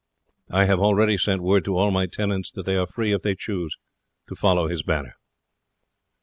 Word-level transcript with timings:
I 0.49 0.65
have 0.65 0.79
already 0.79 1.15
sent 1.15 1.43
word 1.43 1.63
to 1.65 1.77
all 1.77 1.91
my 1.91 2.07
tenants 2.07 2.51
that 2.53 2.65
they 2.65 2.75
are 2.75 2.87
free, 2.87 3.11
if 3.13 3.21
they 3.21 3.35
choose, 3.35 3.77
to 4.29 4.33
follow 4.35 4.67
his 4.67 4.81
banner." 4.81 5.13